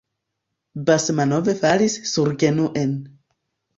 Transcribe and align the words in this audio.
Basmanov 0.87 1.51
falis 1.59 1.99
surgenuen. 2.13 2.99